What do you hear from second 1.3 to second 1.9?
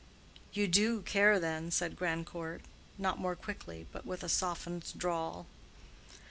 then,"